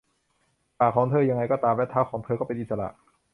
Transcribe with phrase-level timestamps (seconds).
[0.79, 2.89] ปากของเธอ ยังไงก็ตาม และเท้าของเธอก็เป็นอิสระ